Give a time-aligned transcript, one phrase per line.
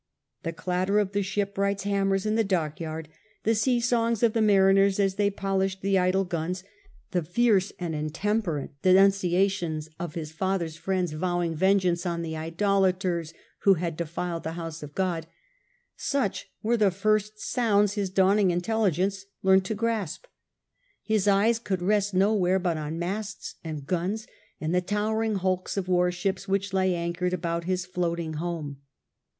[0.41, 3.07] The clatter of the ship wrights' hammers in the dockyard,
[3.43, 6.63] the sea songs of the mariners as they polished the idle guns,
[7.11, 13.31] the fierce and intemperate denunciations of his father's friends vowing vengeance on the '^ idolaters
[13.59, 15.25] who had defiled the House of Gk)d,"—
[15.97, 20.25] such were the first sounds his dawning intelli gence learnt to grasp.
[21.03, 24.25] His eyes could rest nowhere but on masts, and guns,
[24.59, 28.77] and the towering hulks of the warships which lay anchored about his floating home.